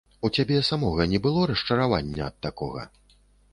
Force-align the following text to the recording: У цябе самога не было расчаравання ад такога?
У 0.27 0.29
цябе 0.37 0.55
самога 0.69 1.05
не 1.11 1.19
было 1.27 1.45
расчаравання 1.53 2.21
ад 2.31 2.35
такога? 2.49 2.81